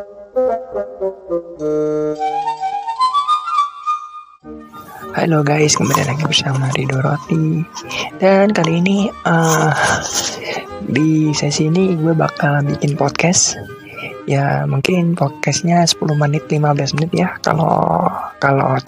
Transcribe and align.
Halo 0.00 0.08
guys, 5.44 5.76
kembali 5.76 6.08
lagi 6.08 6.24
bersama 6.24 6.72
Rido 6.72 7.04
Roti. 7.04 7.60
Dan 8.16 8.56
kali 8.56 8.80
ini 8.80 9.12
uh, 9.28 9.68
Di 10.88 11.36
sesi 11.36 11.68
ini 11.68 12.00
gue 12.00 12.16
bakal 12.16 12.64
bikin 12.64 12.96
podcast. 12.96 13.60
Ya 14.24 14.64
mungkin 14.64 15.12
podcastnya 15.12 15.84
10 15.84 16.00
menit 16.16 16.48
15 16.48 16.96
menit 16.96 17.12
ya. 17.12 17.36
Kalau 17.44 18.08
kalau 18.40 18.80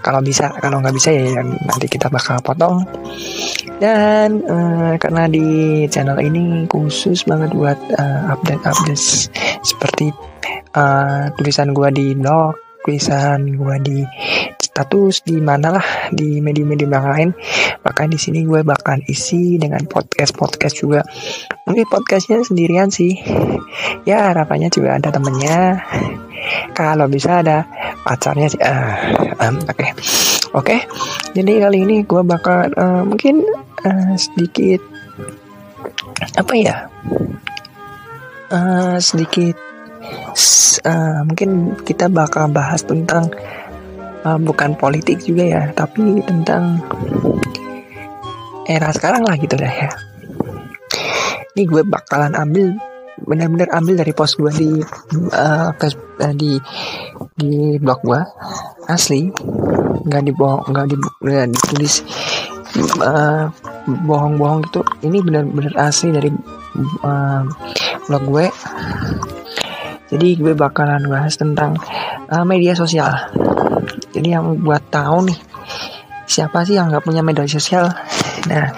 kalau 0.00 0.24
bisa 0.24 0.56
kalau 0.56 0.80
nggak 0.80 0.96
bisa 0.96 1.12
ya 1.12 1.44
nanti 1.44 1.84
kita 1.84 2.08
bakal 2.08 2.40
potong 2.40 2.88
dan 3.82 4.42
uh, 4.46 4.94
karena 4.98 5.26
di 5.26 5.46
channel 5.90 6.18
ini 6.22 6.66
khusus 6.70 7.26
banget 7.26 7.50
buat 7.54 7.78
uh, 7.98 8.34
update-update 8.34 9.30
seperti 9.62 10.14
uh, 10.78 11.30
tulisan 11.38 11.74
gua 11.74 11.90
di 11.90 12.14
blog 12.14 12.54
tulisan 12.84 13.56
gua 13.56 13.80
di 13.80 14.04
status 14.74 15.22
di 15.22 15.38
mana 15.38 15.78
lah 15.78 15.86
di 16.10 16.42
media-media 16.42 16.90
yang 16.90 17.06
lain 17.06 17.30
maka 17.86 18.10
di 18.10 18.18
sini 18.18 18.42
gue 18.42 18.66
bakal 18.66 18.98
isi 19.06 19.54
dengan 19.54 19.86
podcast 19.86 20.34
podcast 20.34 20.74
juga 20.82 21.06
mungkin 21.62 21.86
podcastnya 21.86 22.42
sendirian 22.42 22.90
sih 22.90 23.14
ya 24.02 24.34
harapannya 24.34 24.74
juga 24.74 24.98
ada 24.98 25.14
temennya 25.14 25.78
kalau 26.74 27.06
bisa 27.06 27.38
ada 27.38 27.70
pacarnya 28.02 28.50
sih 28.50 28.58
uh, 28.58 29.38
um, 29.46 29.62
oke 29.62 29.78
okay. 29.78 29.90
oke 29.94 30.66
okay. 30.66 30.80
jadi 31.38 31.70
kali 31.70 31.86
ini 31.86 31.96
gue 32.02 32.22
bakal 32.26 32.66
uh, 32.74 33.06
mungkin 33.06 33.46
uh, 33.84 34.14
sedikit 34.16 34.80
apa 36.34 36.54
ya? 36.56 36.76
Uh, 38.52 38.96
sedikit 39.00 39.56
uh, 40.84 41.20
mungkin 41.26 41.74
kita 41.82 42.12
bakal 42.12 42.48
bahas 42.52 42.84
tentang 42.84 43.32
uh, 44.24 44.38
bukan 44.38 44.76
politik 44.76 45.24
juga 45.24 45.44
ya 45.44 45.62
tapi 45.72 46.22
tentang 46.24 46.80
era 48.64 48.88
sekarang 48.92 49.24
lah 49.24 49.36
gitu 49.36 49.56
dah 49.56 49.70
ya. 49.70 49.90
Ini 51.54 51.62
gue 51.70 51.82
bakalan 51.86 52.34
ambil 52.34 52.74
benar-benar 53.14 53.70
ambil 53.78 54.02
dari 54.02 54.10
post 54.10 54.36
gue 54.36 54.50
di 54.50 54.70
uh, 55.32 55.70
di 56.34 56.58
di 57.38 57.78
blog 57.78 58.00
gue. 58.02 58.20
Asli 58.84 59.32
nggak 60.04 60.22
dibohong 60.28 60.68
nggak 60.68 60.86
di 60.92 60.96
nggak 61.00 61.48
ditulis 61.48 61.94
uh, 63.00 63.50
bohong-bohong 63.86 64.66
gitu. 64.70 64.80
Ini 65.04 65.18
benar-benar 65.22 65.74
asli 65.90 66.10
dari 66.10 66.30
uh, 67.04 67.42
blog 68.06 68.24
gue. 68.28 68.46
Jadi 70.14 70.28
gue 70.38 70.52
bakalan 70.54 71.06
bahas 71.10 71.34
tentang 71.34 71.74
uh, 72.30 72.44
media 72.46 72.76
sosial. 72.76 73.10
Jadi 74.14 74.28
yang 74.30 74.62
buat 74.62 74.82
tahu 74.90 75.30
nih 75.30 75.38
siapa 76.24 76.64
sih 76.64 76.78
yang 76.78 76.90
nggak 76.90 77.04
punya 77.04 77.22
media 77.22 77.46
sosial? 77.46 77.90
Nah 78.46 78.70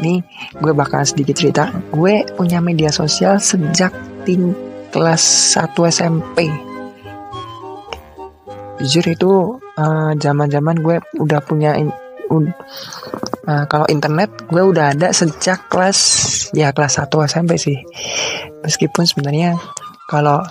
ini 0.00 0.20
gue 0.56 0.72
bakal 0.76 1.04
sedikit 1.04 1.36
cerita. 1.36 1.72
Gue 1.92 2.24
punya 2.36 2.60
media 2.60 2.92
sosial 2.92 3.40
sejak 3.40 3.92
ting 4.24 4.52
kelas 4.90 5.54
1 5.54 5.70
SMP 5.86 6.50
jujur 8.80 9.04
itu 9.12 9.32
uh, 9.76 10.12
zaman-zaman 10.16 10.80
gue 10.80 10.96
udah 11.20 11.40
punya 11.44 11.76
uh, 12.30 13.64
kalau 13.66 13.86
internet 13.90 14.30
gue 14.46 14.62
udah 14.62 14.94
ada 14.94 15.10
sejak 15.10 15.66
kelas 15.66 15.98
ya 16.54 16.70
kelas 16.70 17.02
1 17.02 17.10
SMP 17.26 17.58
sih. 17.58 17.78
Meskipun 18.62 19.04
sebenarnya 19.04 19.58
kalau 20.06 20.42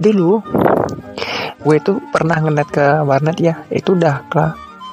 dulu 0.00 0.40
gue 1.60 1.76
itu 1.76 2.00
pernah 2.08 2.40
ngeliat 2.40 2.68
ke 2.72 2.86
warnet 3.04 3.36
ya 3.40 3.54
itu 3.68 3.92
udah 3.92 4.24
ke 4.32 4.44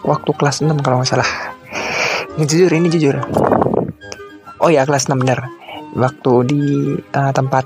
waktu 0.04 0.32
kelas 0.36 0.64
6 0.64 0.84
kalau 0.84 1.00
nggak 1.00 1.10
salah. 1.10 1.30
Ini 2.36 2.46
jujur 2.46 2.72
ini 2.76 2.88
jujur. 2.92 3.16
Oh 4.60 4.70
ya 4.70 4.84
kelas 4.84 5.08
6 5.08 5.16
bener. 5.16 5.40
Waktu 5.96 6.32
di 6.46 6.64
uh, 7.16 7.32
tempat 7.32 7.66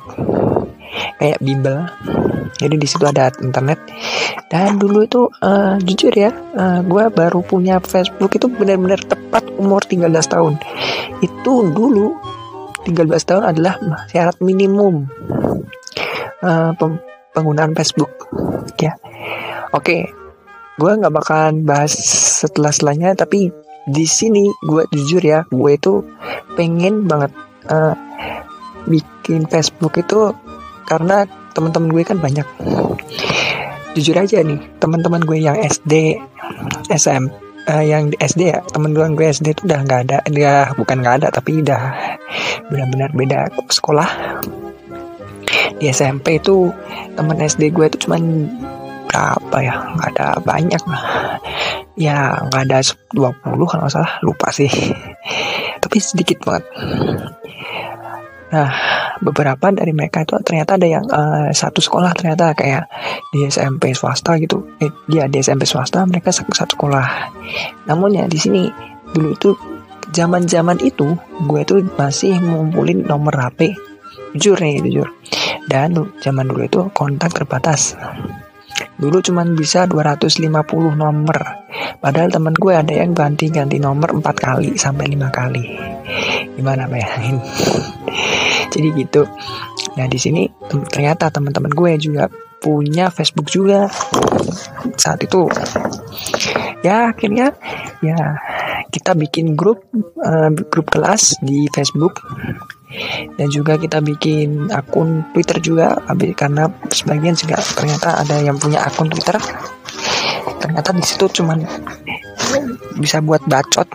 kayak 1.18 1.42
bimbel. 1.42 1.90
Jadi 2.62 2.76
di 2.78 2.88
situ 2.88 3.06
ada 3.10 3.34
internet 3.42 3.80
dan 4.52 4.76
dulu 4.76 5.08
itu 5.08 5.32
uh, 5.40 5.80
jujur 5.80 6.12
ya 6.12 6.36
uh, 6.36 6.84
gue 6.84 7.08
baru 7.08 7.40
punya 7.40 7.80
Facebook 7.80 8.36
itu 8.36 8.52
benar-benar 8.52 9.00
tepat 9.00 9.48
umur 9.56 9.80
13 9.80 10.12
tahun. 10.28 10.60
Itu 11.24 11.72
dulu 11.72 12.20
13 12.84 13.08
tahun 13.24 13.44
adalah 13.56 13.80
syarat 14.12 14.44
minimum 14.44 15.08
uh, 16.44 16.76
penggunaan 17.32 17.72
Facebook 17.72 18.28
ya. 18.76 19.00
Oke 19.72 20.12
gue 20.82 20.92
nggak 20.98 21.14
bakalan 21.14 21.62
bahas 21.62 21.94
setelah 22.42 22.74
setelahnya 22.74 23.14
tapi 23.14 23.54
di 23.86 24.06
sini 24.10 24.50
gue 24.66 24.90
jujur 24.90 25.22
ya 25.22 25.46
gue 25.46 25.72
itu 25.78 26.02
pengen 26.58 27.06
banget 27.06 27.30
uh, 27.70 27.94
bikin 28.90 29.46
Facebook 29.46 29.94
itu 30.02 30.34
karena 30.90 31.30
teman-teman 31.54 31.94
gue 31.94 32.04
kan 32.08 32.18
banyak 32.18 32.48
jujur 33.96 34.16
aja 34.16 34.40
nih 34.40 34.60
teman-teman 34.80 35.22
gue 35.24 35.40
yang 35.40 35.58
SD 35.60 36.16
SM 36.88 37.28
uh, 37.68 37.72
eh, 37.72 37.84
yang 37.92 38.10
di 38.10 38.18
SD 38.18 38.42
ya 38.56 38.60
teman-teman 38.72 39.14
gue 39.14 39.26
SD 39.30 39.58
itu 39.58 39.62
udah 39.68 39.80
nggak 39.84 40.02
ada. 40.10 40.18
Dia 40.32 40.72
bukan 40.74 41.04
nggak 41.04 41.16
ada 41.22 41.28
tapi 41.30 41.62
udah 41.62 41.82
benar-benar 42.72 43.10
beda 43.14 43.40
sekolah. 43.70 44.10
Di 45.82 45.90
SMP 45.90 46.38
itu 46.38 46.70
teman 47.18 47.38
SD 47.38 47.74
gue 47.74 47.86
itu 47.90 48.08
cuman 48.08 48.48
berapa 49.12 49.58
ya? 49.60 49.76
Nggak 49.98 50.10
ada 50.18 50.28
banyak 50.42 50.82
lah. 50.88 51.04
Ya 52.00 52.40
nggak 52.48 52.72
ada 52.72 52.78
20 53.12 53.44
kalau 53.44 53.88
salah 53.92 54.22
lupa 54.24 54.50
sih. 54.56 54.72
Tapi 55.82 55.98
sedikit 56.00 56.40
banget 56.46 56.64
nah 58.52 58.70
beberapa 59.22 59.70
dari 59.70 59.94
mereka 59.94 60.26
itu 60.26 60.34
ternyata 60.42 60.76
ada 60.76 60.88
yang 60.90 61.06
uh, 61.08 61.54
satu 61.54 61.80
sekolah 61.80 62.12
ternyata 62.18 62.58
kayak 62.58 62.90
di 63.30 63.46
SMP 63.48 63.94
swasta 63.94 64.36
gitu. 64.42 64.66
Eh, 64.82 64.90
dia 65.06 65.30
di 65.30 65.40
SMP 65.40 65.70
swasta 65.70 66.04
mereka 66.04 66.34
satu, 66.34 66.52
sekolah. 66.52 67.06
Namun 67.86 68.18
ya 68.18 68.26
di 68.26 68.42
sini 68.42 68.68
dulu 69.14 69.30
itu 69.32 69.50
zaman 70.12 70.50
zaman 70.50 70.82
itu 70.82 71.14
gue 71.46 71.62
tuh 71.64 71.86
masih 71.96 72.42
ngumpulin 72.42 73.06
nomor 73.06 73.38
HP 73.38 73.78
jujur 74.36 74.58
nih 74.58 74.82
jujur. 74.90 75.08
Dan 75.70 75.94
zaman 76.20 76.50
dulu 76.50 76.62
itu 76.66 76.82
kontak 76.92 77.38
terbatas. 77.38 77.94
Dulu 78.98 79.22
cuman 79.22 79.54
bisa 79.54 79.86
250 79.86 80.50
nomor. 80.98 81.40
Padahal 82.02 82.34
temen 82.34 82.54
gue 82.58 82.74
ada 82.74 82.94
yang 82.94 83.14
ganti-ganti 83.14 83.78
nomor 83.78 84.18
4 84.18 84.26
kali 84.34 84.74
sampai 84.78 85.14
5 85.14 85.30
kali. 85.30 85.66
Gimana 86.58 86.90
bayangin 86.90 87.38
jadi 88.72 88.90
gitu. 88.96 89.28
Nah 90.00 90.08
di 90.08 90.16
sini 90.16 90.48
ternyata 90.88 91.28
teman-teman 91.28 91.72
gue 91.76 91.92
juga 92.00 92.32
punya 92.62 93.10
Facebook 93.12 93.50
juga. 93.52 93.90
Saat 94.96 95.26
itu 95.26 95.50
ya 96.82 97.12
akhirnya 97.14 97.54
ya 98.00 98.18
kita 98.94 99.18
bikin 99.18 99.58
grup 99.58 99.84
uh, 100.22 100.50
grup 100.72 100.88
kelas 100.94 101.42
di 101.44 101.68
Facebook. 101.76 102.24
Dan 103.40 103.48
juga 103.48 103.80
kita 103.80 104.04
bikin 104.04 104.68
akun 104.68 105.24
Twitter 105.32 105.64
juga 105.64 105.96
karena 106.36 106.68
sebagian 106.92 107.40
juga 107.40 107.56
ternyata 107.72 108.20
ada 108.20 108.44
yang 108.44 108.60
punya 108.60 108.84
akun 108.84 109.08
Twitter. 109.08 109.40
Ternyata 110.60 110.92
di 110.92 111.06
situ 111.08 111.26
cuman 111.40 111.64
bisa 113.00 113.24
buat 113.24 113.48
bacot. 113.48 113.88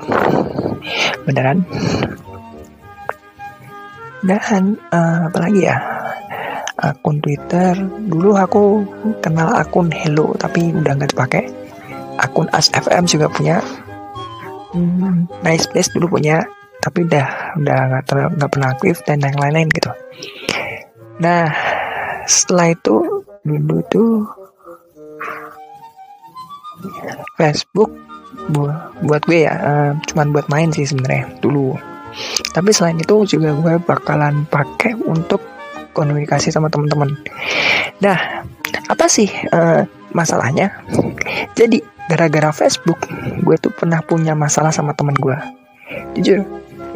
Beneran 1.29 1.61
dan 4.27 4.77
uh, 4.91 5.31
apalagi 5.31 5.71
ya? 5.71 5.79
Akun 6.77 7.25
Twitter. 7.25 7.73
Dulu 8.11 8.37
aku 8.37 8.85
kenal 9.25 9.49
akun 9.57 9.89
Hello 9.89 10.37
tapi 10.37 10.75
udah 10.77 10.93
nggak 10.93 11.17
dipakai. 11.17 11.49
Akun 12.21 12.51
ASFM 12.53 13.09
juga 13.09 13.33
punya. 13.33 13.65
Hmm, 14.77 15.25
MySpace 15.41 15.95
dulu 15.97 16.21
punya 16.21 16.45
tapi 16.85 17.09
udah 17.09 17.57
udah 17.57 17.79
nggak 17.89 18.05
nggak 18.37 18.51
pernah 18.53 18.69
aktif 18.77 19.01
dan 19.09 19.25
yang 19.25 19.39
lain-lain 19.41 19.73
gitu. 19.73 19.91
Nah 21.23 21.49
setelah 22.29 22.75
itu 22.75 23.25
dulu 23.47 23.79
tuh 23.89 24.27
Facebook 27.39 27.89
buat 29.07 29.23
gue 29.27 29.49
ya 29.49 29.55
uh, 29.57 29.91
cuman 30.07 30.31
buat 30.31 30.47
main 30.53 30.71
sih 30.71 30.87
sebenarnya 30.87 31.31
dulu 31.41 31.75
tapi 32.57 32.71
selain 32.73 32.97
itu 32.97 33.37
juga 33.37 33.53
gue 33.53 33.75
bakalan 33.85 34.49
pakai 34.49 34.97
untuk 35.05 35.45
komunikasi 35.97 36.53
sama 36.53 36.69
teman-teman. 36.69 37.17
Nah 38.05 38.45
apa 38.89 39.05
sih 39.09 39.29
uh, 39.53 39.85
masalahnya? 40.13 40.73
Jadi 41.57 41.81
gara-gara 42.09 42.53
Facebook 42.53 43.09
gue 43.45 43.57
tuh 43.57 43.73
pernah 43.73 44.05
punya 44.05 44.37
masalah 44.37 44.73
sama 44.73 44.93
teman 44.93 45.17
gue. 45.17 45.37
Jujur 46.17 46.45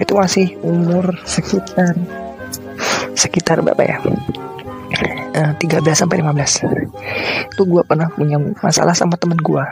itu 0.00 0.12
masih 0.16 0.56
umur 0.64 1.16
sekitar 1.24 1.96
sekitar 3.16 3.64
berapa 3.64 3.84
ya? 3.84 3.96
Uh, 5.30 5.52
13 5.62 5.86
sampai 5.94 6.18
15 6.20 7.54
itu 7.54 7.62
gue 7.62 7.82
pernah 7.86 8.10
punya 8.12 8.36
masalah 8.60 8.92
sama 8.92 9.16
temen 9.16 9.38
gue. 9.40 9.64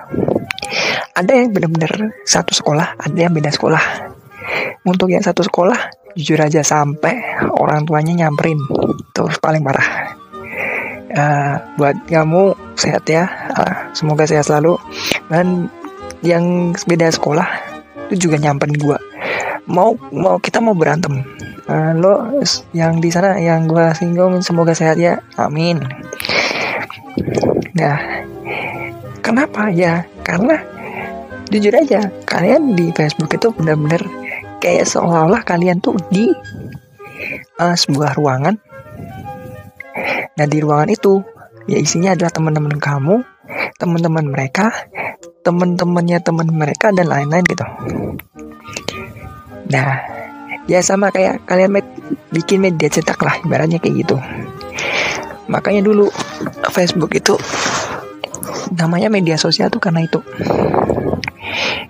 Ada 1.18 1.32
yang 1.34 1.50
bener-bener 1.50 2.14
satu 2.22 2.54
sekolah 2.54 2.94
ada 3.00 3.18
yang 3.18 3.34
beda 3.34 3.50
sekolah 3.50 4.14
untuk 4.84 5.10
yang 5.10 5.24
satu 5.24 5.42
sekolah 5.46 5.90
jujur 6.14 6.38
aja 6.38 6.62
sampai 6.62 7.18
orang 7.58 7.86
tuanya 7.86 8.26
nyamperin. 8.26 8.58
Terus 9.14 9.38
paling 9.38 9.62
parah 9.62 10.14
uh, 11.14 11.54
buat 11.78 11.96
kamu 12.06 12.54
sehat 12.78 13.06
ya. 13.06 13.26
Uh, 13.54 13.94
semoga 13.94 14.26
sehat 14.26 14.46
selalu. 14.46 14.78
Dan 15.30 15.70
yang 16.22 16.74
beda 16.86 17.10
sekolah 17.14 17.46
itu 18.10 18.26
juga 18.26 18.40
nyamperin 18.40 18.74
gue 18.74 18.98
mau 19.68 19.94
mau 20.10 20.40
kita 20.40 20.58
mau 20.58 20.72
berantem. 20.72 21.22
Uh, 21.68 21.92
lo 22.00 22.14
yang 22.72 22.96
di 22.98 23.12
sana 23.12 23.36
yang 23.36 23.68
gue 23.68 23.92
singgung 23.94 24.40
semoga 24.40 24.72
sehat 24.72 24.96
ya. 24.96 25.20
Amin. 25.36 25.84
Nah 27.76 28.24
kenapa? 29.20 29.68
Ya 29.68 30.08
karena 30.24 30.64
jujur 31.52 31.72
aja 31.76 32.08
kalian 32.24 32.72
di 32.72 32.88
Facebook 32.96 33.32
itu 33.36 33.52
benar-benar 33.52 34.00
kayak 34.58 34.86
seolah-olah 34.86 35.42
kalian 35.46 35.78
tuh 35.78 35.94
di 36.10 36.30
uh, 37.58 37.76
sebuah 37.76 38.18
ruangan 38.18 38.58
Nah 40.38 40.46
di 40.46 40.58
ruangan 40.62 40.90
itu 40.94 41.18
ya 41.66 41.82
isinya 41.82 42.14
adalah 42.14 42.30
teman-teman 42.30 42.78
kamu, 42.78 43.26
teman-teman 43.76 44.24
mereka, 44.30 44.70
teman-temannya 45.42 46.18
teman 46.22 46.48
mereka 46.54 46.94
dan 46.94 47.10
lain-lain 47.10 47.42
gitu. 47.42 47.66
Nah 49.68 49.88
ya 50.70 50.78
sama 50.84 51.10
kayak 51.10 51.42
kalian 51.42 51.74
med 51.74 51.86
bikin 52.30 52.62
media 52.62 52.86
cetak 52.86 53.18
lah 53.18 53.34
ibaratnya 53.42 53.82
kayak 53.82 54.06
gitu. 54.06 54.16
Makanya 55.50 55.82
dulu 55.82 56.06
Facebook 56.70 57.10
itu 57.18 57.34
namanya 58.78 59.10
media 59.10 59.34
sosial 59.34 59.72
tuh 59.72 59.82
karena 59.82 60.06
itu 60.06 60.22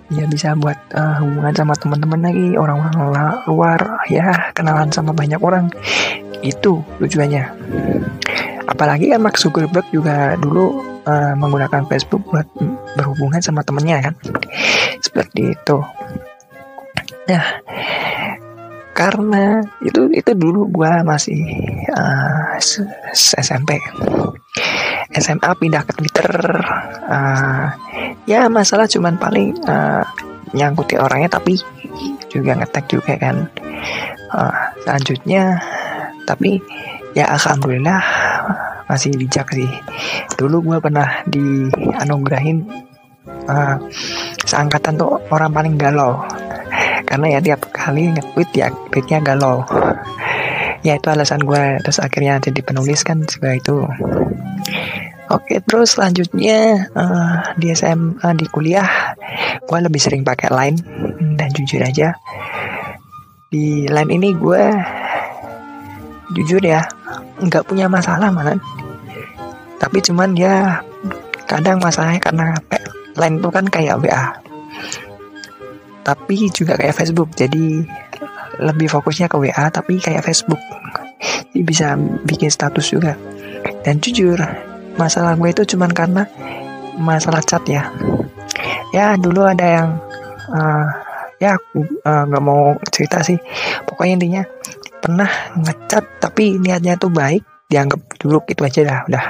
ya 0.09 0.25
bisa 0.25 0.57
buat 0.57 0.77
uh, 0.97 1.21
hubungan 1.21 1.53
sama 1.53 1.73
teman-teman 1.77 2.21
lagi 2.25 2.57
orang-orang 2.57 3.45
luar 3.45 3.81
ya 4.09 4.53
kenalan 4.57 4.89
sama 4.89 5.13
banyak 5.13 5.37
orang. 5.41 5.69
Itu 6.41 6.81
tujuannya. 6.97 7.43
Apalagi 8.69 9.09
kan 9.13 9.21
Mark 9.21 9.37
Zuckerberg 9.37 9.85
juga 9.93 10.37
dulu 10.37 10.81
uh, 11.05 11.33
menggunakan 11.37 11.85
Facebook 11.89 12.25
buat 12.29 12.45
berhubungan 12.97 13.41
sama 13.41 13.61
temennya 13.61 14.09
kan? 14.09 14.13
Seperti 15.01 15.53
itu. 15.53 15.77
Nah 17.29 17.45
karena 18.99 19.63
itu 19.79 20.11
itu 20.11 20.31
dulu 20.35 20.67
gua 20.67 20.99
masih 21.07 21.39
uh, 21.95 22.59
eh, 22.59 23.39
SMP 23.39 23.79
SMA 25.15 25.51
pindah 25.55 25.87
ke 25.87 25.93
Twitter 25.95 26.29
uh, 27.07 27.71
ya 28.29 28.45
masalah 28.45 28.85
cuman 28.85 29.17
paling 29.17 29.57
uh, 29.65 30.05
nyangkuti 30.53 31.01
orangnya 31.01 31.41
tapi 31.41 31.57
juga 32.29 32.53
ngetek 32.53 32.85
juga 32.85 33.17
kan. 33.17 33.49
Uh, 34.29 34.53
selanjutnya 34.85 35.57
tapi 36.29 36.61
ya 37.17 37.25
alhamdulillah 37.33 37.97
masih 38.85 39.17
bijak 39.17 39.49
sih. 39.49 39.69
Dulu 40.37 40.61
gue 40.61 40.77
pernah 40.77 41.25
dianugerahin 41.25 42.69
uh, 43.49 43.81
seangkatan 44.45 45.01
tuh 45.01 45.17
orang 45.33 45.49
paling 45.49 45.75
galau. 45.81 46.21
Karena 47.09 47.33
ya 47.33 47.39
tiap 47.41 47.73
kali 47.73 48.13
nge-tweet 48.13 48.49
ya 48.53 48.69
tweetnya 48.93 49.25
galau. 49.25 49.65
Ya 50.85 51.01
itu 51.01 51.09
alasan 51.09 51.41
gue 51.41 51.81
terus 51.81 51.97
akhirnya 51.97 52.37
jadi 52.37 52.61
penulis 52.61 53.01
kan 53.01 53.25
sebagai 53.25 53.65
itu 53.65 53.75
Oke, 55.29 55.61
terus 55.61 55.93
selanjutnya 55.93 56.89
uh, 56.97 57.53
di 57.53 57.69
SMA 57.77 58.33
di 58.33 58.49
kuliah, 58.49 59.13
gue 59.61 59.77
lebih 59.77 60.01
sering 60.01 60.25
pakai 60.25 60.49
Line 60.49 60.79
dan 61.37 61.49
jujur 61.53 61.85
aja 61.85 62.17
di 63.49 63.89
Line 63.89 64.13
ini 64.13 64.29
gue 64.37 64.63
jujur 66.37 66.61
ya 66.61 66.85
nggak 67.41 67.65
punya 67.65 67.85
masalah 67.85 68.29
malah. 68.33 68.57
Tapi 69.77 70.01
cuman 70.01 70.33
ya 70.33 70.81
kadang 71.45 71.77
masalahnya 71.77 72.21
karena 72.21 72.57
Line 73.17 73.37
itu 73.41 73.49
kan 73.53 73.65
kayak 73.69 74.01
WA 74.01 74.49
tapi 76.09 76.49
juga 76.49 76.73
kayak 76.73 76.97
Facebook 76.97 77.29
jadi 77.37 77.85
lebih 78.59 78.89
fokusnya 78.89 79.29
ke 79.29 79.37
WA 79.37 79.69
tapi 79.69 80.01
kayak 80.01 80.25
Facebook. 80.25 80.57
Bisa 81.53 81.93
bikin 82.25 82.49
status 82.49 82.89
juga. 82.89 83.13
Dan 83.85 84.01
jujur 84.01 84.39
masalah 84.99 85.39
gue 85.39 85.49
itu 85.55 85.63
cuman 85.75 85.95
karena 85.95 86.27
masalah 86.99 87.39
cat 87.39 87.63
ya. 87.63 87.87
Ya 88.91 89.15
dulu 89.15 89.47
ada 89.47 89.63
yang 89.63 89.89
uh, 90.51 90.87
ya 91.39 91.55
aku 91.55 91.87
eh, 91.87 92.23
nggak 92.27 92.43
uh, 92.43 92.45
mau 92.45 92.75
cerita 92.91 93.23
sih. 93.23 93.39
Pokoknya 93.87 94.19
intinya 94.19 94.43
pernah 94.99 95.31
ngecat 95.55 96.19
tapi 96.19 96.59
niatnya 96.59 96.99
tuh 96.99 97.07
baik 97.07 97.47
dianggap 97.71 98.01
dulu 98.19 98.43
itu 98.51 98.61
aja 98.67 98.81
dah 98.83 98.99
udah. 99.07 99.25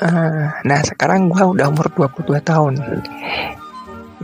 Uh, 0.00 0.48
nah 0.64 0.80
sekarang 0.82 1.30
gue 1.30 1.38
udah 1.38 1.70
umur 1.70 1.86
22 1.94 2.42
tahun. 2.42 2.74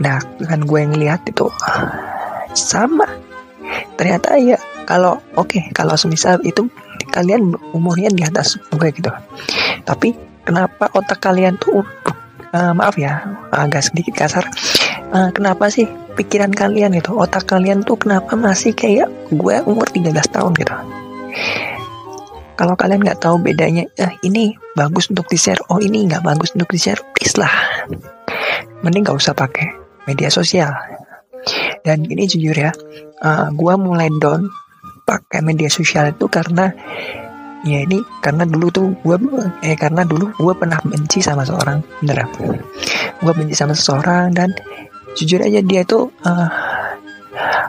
Nah 0.01 0.17
kan 0.43 0.61
gue 0.67 0.79
yang 0.83 0.93
lihat 0.99 1.23
itu 1.29 1.47
sama. 2.51 3.07
Ternyata 3.95 4.35
ya 4.41 4.57
kalau 4.89 5.21
oke 5.37 5.53
okay, 5.53 5.63
kalau 5.71 5.93
semisal 5.93 6.41
itu 6.41 6.65
kalian 7.17 7.57
umurnya 7.73 8.13
di 8.13 8.21
atas 8.21 8.61
gue 8.69 8.89
gitu. 8.93 9.09
Tapi 9.81 10.13
kenapa 10.45 10.93
otak 10.93 11.17
kalian 11.25 11.57
tuh 11.57 11.81
uh, 12.53 12.73
maaf 12.77 12.93
ya 13.01 13.25
agak 13.49 13.89
sedikit 13.89 14.13
kasar. 14.13 14.45
Uh, 15.09 15.33
kenapa 15.33 15.73
sih 15.73 15.89
pikiran 16.13 16.53
kalian 16.53 16.93
gitu? 16.93 17.17
Otak 17.17 17.49
kalian 17.49 17.81
tuh 17.81 17.97
kenapa 17.97 18.37
masih 18.37 18.77
kayak 18.77 19.09
gue 19.33 19.55
umur 19.65 19.89
13 19.89 20.13
tahun 20.29 20.53
gitu? 20.61 20.75
Kalau 22.57 22.73
kalian 22.73 23.05
nggak 23.05 23.21
tahu 23.21 23.37
bedanya 23.37 23.85
eh, 24.01 24.13
ini 24.25 24.57
bagus 24.73 25.13
untuk 25.13 25.29
di 25.29 25.37
share 25.37 25.61
oh 25.69 25.77
ini 25.77 26.09
nggak 26.09 26.25
bagus 26.25 26.53
untuk 26.57 26.69
di 26.73 26.79
share 26.81 27.01
please 27.13 27.37
lah. 27.37 27.53
Mending 28.81 29.05
nggak 29.05 29.17
usah 29.17 29.33
pakai 29.37 29.73
media 30.09 30.29
sosial. 30.29 30.73
Dan 31.85 32.03
ini 32.09 32.25
jujur 32.25 32.57
ya 32.57 32.73
uh, 33.21 33.47
gue 33.53 33.73
mulai 33.77 34.09
down 34.17 34.49
pakai 35.07 35.39
media 35.39 35.71
sosial 35.71 36.11
itu 36.11 36.27
karena 36.27 36.75
ya 37.63 37.79
ini 37.87 38.03
karena 38.19 38.43
dulu 38.43 38.67
tuh 38.69 38.91
gue 39.01 39.17
eh 39.63 39.79
karena 39.79 40.03
dulu 40.03 40.29
gue 40.35 40.53
pernah 40.53 40.77
benci 40.83 41.23
sama 41.23 41.47
seorang 41.47 41.79
beneran 42.03 42.29
gue 43.23 43.33
benci 43.33 43.55
sama 43.55 43.73
seseorang 43.73 44.35
dan 44.35 44.51
jujur 45.17 45.41
aja 45.41 45.63
dia 45.65 45.81
tuh 45.87 46.13
uh, 46.27 46.49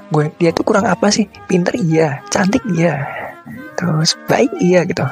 gue 0.09 0.25
dia 0.41 0.51
tuh 0.53 0.65
kurang 0.65 0.89
apa 0.89 1.13
sih? 1.13 1.29
Pinter 1.49 1.77
iya 1.77 2.21
cantik 2.33 2.65
iya 2.73 3.05
terus 3.79 4.19
baik 4.27 4.51
iya 4.59 4.83
gitu. 4.85 5.05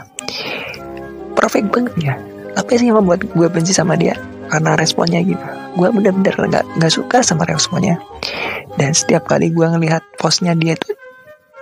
Perfect 1.36 1.68
banget 1.70 1.94
ya 2.00 2.14
apa 2.56 2.72
sih 2.76 2.88
yang 2.88 3.04
membuat 3.04 3.28
gue 3.28 3.48
benci 3.52 3.76
sama 3.76 3.94
dia? 3.94 4.16
Karena 4.48 4.78
responnya 4.78 5.20
gitu. 5.20 5.42
Gue 5.76 5.92
bener-bener 5.92 6.32
gak, 6.48 6.64
gak 6.80 6.92
suka 6.92 7.20
sama 7.20 7.44
responnya. 7.44 8.00
Dan 8.80 8.96
setiap 8.96 9.28
kali 9.28 9.52
gue 9.52 9.66
ngelihat 9.68 10.00
postnya 10.16 10.56
dia 10.56 10.72
tuh 10.80 10.95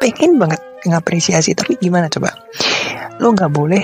pengen 0.01 0.39
banget 0.39 0.61
ngapresiasi 0.85 1.57
tapi 1.57 1.79
gimana 1.81 2.11
coba? 2.11 2.35
Lo 3.19 3.33
nggak 3.33 3.53
boleh 3.53 3.83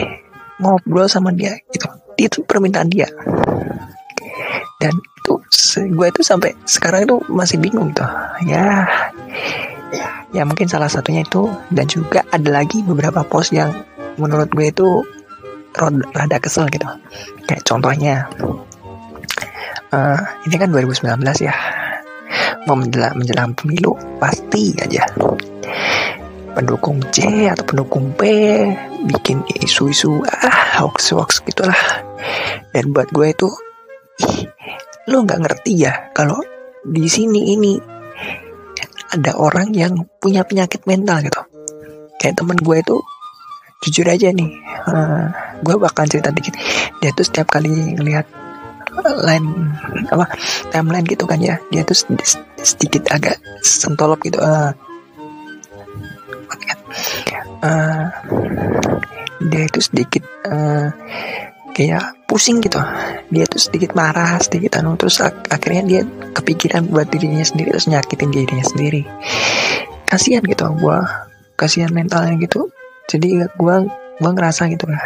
ngobrol 0.61 1.09
sama 1.09 1.33
dia 1.33 1.57
gitu. 1.73 1.89
Itu 2.21 2.39
permintaan 2.45 2.89
dia. 2.93 3.09
Dan 4.81 4.97
itu 4.97 5.35
gue 5.93 6.07
itu 6.09 6.21
sampai 6.25 6.57
sekarang 6.65 7.07
itu 7.07 7.17
masih 7.31 7.61
bingung 7.61 7.95
tuh 7.95 8.09
ya 8.49 8.89
ya 10.35 10.43
mungkin 10.47 10.67
salah 10.67 10.91
satunya 10.91 11.23
itu 11.23 11.51
dan 11.71 11.87
juga 11.87 12.23
ada 12.31 12.49
lagi 12.51 12.83
beberapa 12.83 13.23
post 13.27 13.55
yang 13.55 13.71
menurut 14.19 14.51
gue 14.51 14.71
itu 14.71 14.89
rada 16.15 16.39
kesel 16.43 16.67
gitu. 16.71 16.87
Kayak 17.47 17.63
contohnya 17.67 18.27
uh, 19.95 20.21
ini 20.47 20.55
kan 20.59 20.71
2019 20.71 21.23
ya. 21.43 21.55
Mau 22.69 22.77
menjelang, 22.79 23.17
menjelang 23.17 23.51
pemilu 23.57 23.97
pasti 24.21 24.77
aja 24.79 25.03
pendukung 26.55 26.99
C 27.15 27.47
atau 27.49 27.65
pendukung 27.65 28.13
B 28.15 28.23
bikin 29.07 29.43
isu-isu 29.63 30.21
ah 30.27 30.83
hoax 30.83 31.15
hoax 31.15 31.31
gitulah. 31.47 31.79
Dan 32.71 32.95
buat 32.95 33.11
gue 33.11 33.33
itu 33.33 33.49
ih, 34.23 34.47
lo 35.11 35.25
nggak 35.25 35.41
ngerti 35.41 35.73
ya 35.87 36.15
kalau 36.15 36.39
di 36.85 37.07
sini 37.11 37.55
ini 37.55 37.75
ada 39.11 39.35
orang 39.35 39.75
yang 39.75 40.07
punya 40.23 40.47
penyakit 40.47 40.87
mental 40.87 41.23
gitu. 41.27 41.43
Kayak 42.21 42.39
temen 42.39 42.59
gue 42.61 42.77
itu 42.79 42.97
jujur 43.81 44.07
aja 44.13 44.29
nih 44.29 44.51
uh, 44.87 45.25
gue 45.65 45.75
bakal 45.81 46.05
cerita 46.07 46.31
dikit. 46.31 46.55
Dia 47.01 47.11
tuh 47.17 47.25
setiap 47.27 47.49
kali 47.59 47.97
ngelihat 47.97 48.29
line 49.01 49.71
apa 50.11 50.27
timeline 50.75 51.07
gitu 51.07 51.25
kan 51.25 51.39
ya 51.39 51.57
dia 51.71 51.87
tuh 51.87 51.95
sedikit 52.61 53.07
agak 53.15 53.39
sentolop 53.63 54.19
gitu 54.27 54.37
uh, 54.43 54.75
uh, 57.65 58.05
dia 59.51 59.63
itu 59.65 59.81
sedikit 59.81 60.25
uh, 60.47 60.93
kayak 61.73 62.27
pusing 62.29 62.61
gitu. 62.61 62.79
Dia 63.33 63.45
tuh 63.47 63.61
sedikit 63.63 63.97
marah 63.97 64.37
sedikit 64.43 64.79
anu 64.79 64.99
terus 65.01 65.23
ak 65.23 65.49
akhirnya 65.49 65.83
dia 65.87 66.03
kepikiran 66.35 66.91
buat 66.91 67.09
dirinya 67.09 67.43
sendiri 67.43 67.73
terus 67.73 67.89
nyakitin 67.89 68.31
dirinya 68.31 68.65
sendiri. 68.67 69.03
Kasihan 70.05 70.43
gitu 70.45 70.67
gua 70.79 71.31
kasihan 71.57 71.91
mentalnya 71.95 72.37
gitu. 72.43 72.69
Jadi 73.09 73.43
gua 73.57 73.87
gua 74.21 74.31
ngerasa 74.37 74.69
gitu 74.69 74.85
lah 74.85 75.01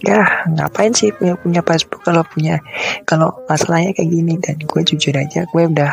ya 0.00 0.48
ngapain 0.48 0.96
sih 0.96 1.12
punya 1.12 1.36
punya 1.36 1.60
Facebook 1.60 2.00
kalau 2.00 2.24
punya 2.24 2.62
kalau 3.04 3.44
masalahnya 3.50 3.92
kayak 3.92 4.10
gini? 4.10 4.34
Dan 4.40 4.56
gue 4.64 4.80
jujur 4.86 5.14
aja 5.14 5.44
gue 5.44 5.62
udah 5.68 5.92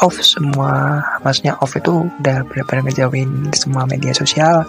off 0.00 0.16
semua. 0.20 1.02
Maksudnya 1.22 1.56
off 1.60 1.74
itu 1.76 2.06
udah 2.20 2.44
benar-benar 2.48 2.90
ngejauhin 2.90 3.50
semua 3.56 3.88
media 3.88 4.12
sosial. 4.12 4.66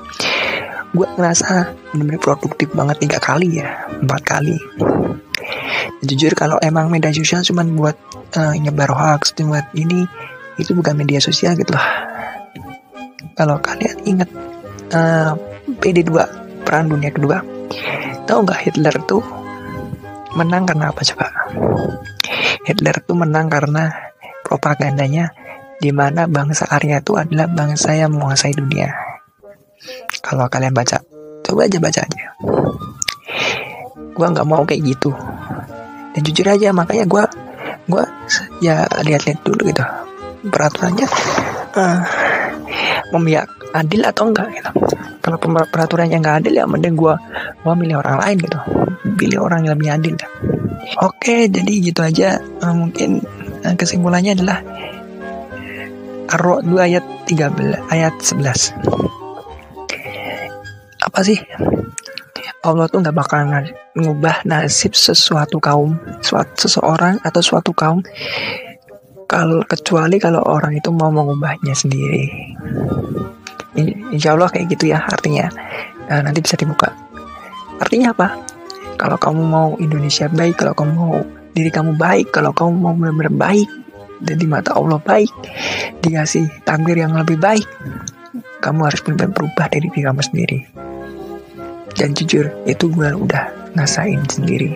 Gue 0.95 1.07
ngerasa 1.19 1.75
benar-benar 1.91 2.21
produktif 2.23 2.71
banget 2.71 3.03
tiga 3.03 3.19
kali 3.19 3.59
ya 3.59 3.87
empat 3.99 4.21
kali. 4.23 4.55
Jujur 6.05 6.31
kalau 6.37 6.61
emang 6.61 6.87
media 6.87 7.11
sosial 7.11 7.43
cuma 7.43 7.65
buat 7.65 7.97
uh, 8.37 8.53
nyebar 8.55 8.91
hoax 8.91 9.35
buat 9.41 9.65
ini 9.75 10.07
itu 10.55 10.71
bukan 10.71 10.95
media 10.95 11.19
sosial 11.19 11.57
gitu 11.59 11.75
lah. 11.75 12.07
Kalau 13.35 13.59
kalian 13.59 13.99
ingat 14.07 14.29
uh, 14.95 15.35
PD2 15.83 16.11
perang 16.63 16.87
dunia 16.87 17.11
kedua 17.11 17.43
tahu 18.25 18.41
nggak 18.45 18.61
Hitler 18.65 18.95
tuh 19.05 19.21
menang 20.35 20.67
karena 20.67 20.91
apa 20.91 21.01
coba? 21.05 21.27
Hitler 22.65 22.97
tuh 23.05 23.15
menang 23.15 23.47
karena 23.47 24.04
propagandanya 24.45 25.33
di 25.81 25.89
mana 25.89 26.29
bangsa 26.29 26.69
Arya 26.69 27.01
itu 27.01 27.17
adalah 27.17 27.49
bangsa 27.49 27.97
yang 27.97 28.13
menguasai 28.13 28.53
dunia. 28.53 28.93
Kalau 30.21 30.45
kalian 30.45 30.71
baca 30.77 31.01
coba 31.45 31.69
aja 31.69 31.77
baca 31.77 32.01
aja 32.01 32.25
gue 34.15 34.27
nggak 34.31 34.47
mau 34.47 34.63
kayak 34.63 34.81
gitu. 34.95 35.11
Dan 36.15 36.21
jujur 36.23 36.47
aja 36.47 36.71
makanya 36.71 37.05
gue 37.05 37.23
gue 37.91 38.03
ya 38.63 38.87
lihat-lihat 39.03 39.43
dulu 39.43 39.67
gitu. 39.67 39.83
Peraturannya 40.47 41.07
uh, 41.75 41.99
memihak 43.11 43.51
adil 43.75 44.01
atau 44.07 44.31
enggak 44.31 44.47
gitu. 44.55 44.71
Kalau 45.19 45.37
peraturannya 45.43 46.17
nggak 46.23 46.35
adil 46.45 46.53
ya 46.55 46.65
mending 46.65 46.95
gue 46.95 47.13
gue 47.59 47.73
milih 47.75 47.99
orang 47.99 48.17
lain 48.23 48.37
gitu. 48.39 48.59
Pilih 49.19 49.39
orang 49.43 49.67
yang 49.67 49.75
lebih 49.75 49.89
adil. 49.91 50.15
Oke 51.03 51.51
jadi 51.51 51.73
gitu 51.83 51.99
aja. 51.99 52.39
Uh, 52.63 52.71
mungkin 52.71 53.19
kesimpulannya 53.73 54.37
adalah 54.37 54.61
Ar-Ra 56.29 56.61
2 56.61 56.77
ayat 56.77 57.05
13 57.25 57.89
ayat 57.89 58.13
11 58.21 58.77
apa 61.05 61.19
sih 61.25 61.41
Allah 62.65 62.89
tuh 62.89 62.97
nggak 63.05 63.13
bakal 63.13 63.45
ngubah 63.93 64.41
nasib 64.41 64.97
sesuatu 64.97 65.61
kaum, 65.61 66.01
suatu 66.25 66.65
seseorang 66.65 67.21
atau 67.21 67.37
suatu 67.37 67.69
kaum 67.77 68.01
kalau 69.29 69.61
kecuali 69.69 70.17
kalau 70.17 70.41
orang 70.41 70.73
itu 70.73 70.89
mau 70.89 71.13
mengubahnya 71.13 71.77
sendiri. 71.77 72.25
Insya 74.09 74.33
Allah 74.33 74.49
kayak 74.49 74.73
gitu 74.73 74.89
ya 74.89 75.05
artinya. 75.05 75.45
Nah, 76.09 76.25
nanti 76.25 76.41
bisa 76.41 76.57
dibuka. 76.57 76.89
Artinya 77.77 78.17
apa? 78.17 78.33
Kalau 78.97 79.17
kamu 79.21 79.41
mau 79.45 79.69
Indonesia 79.77 80.25
baik, 80.25 80.57
kalau 80.57 80.73
kamu 80.73 80.91
mau 80.95 81.21
diri 81.55 81.71
kamu 81.71 81.95
baik, 81.95 82.35
kalau 82.35 82.51
kamu 82.51 82.71
mau 82.75 82.93
benar-benar 82.93 83.31
baik 83.31 83.69
dan 84.19 84.35
di 84.35 84.47
mata 84.47 84.75
Allah 84.75 84.99
baik, 84.99 85.31
dikasih 86.03 86.51
takdir 86.67 86.99
yang 86.99 87.15
lebih 87.15 87.39
baik, 87.39 87.65
kamu 88.59 88.91
harus 88.91 88.99
benar-benar 88.99 89.31
berubah 89.31 89.65
dari 89.71 89.87
diri 89.87 90.03
kamu 90.03 90.21
sendiri. 90.21 90.59
Dan 91.95 92.11
jujur 92.11 92.51
itu 92.67 92.91
gue 92.91 93.09
udah 93.15 93.71
ngasain 93.79 94.19
sendiri. 94.27 94.75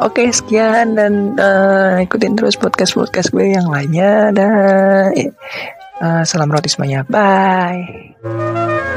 Oke 0.00 0.28
sekian 0.28 0.96
dan 0.96 1.36
uh, 1.40 2.04
ikutin 2.04 2.36
terus 2.36 2.60
podcast 2.60 2.92
podcast 2.92 3.32
gue 3.32 3.56
yang 3.56 3.64
lainnya. 3.64 4.28
Dan 4.32 5.12
uh, 6.04 6.22
salam 6.28 6.52
roti 6.52 6.68
semuanya. 6.68 7.04
Bye 7.08 8.89